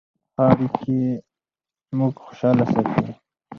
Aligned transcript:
ښه 0.35 0.41
اړیکې 0.51 0.99
موږ 1.97 2.13
خوشحاله 2.25 2.65
ساتي. 2.73 3.11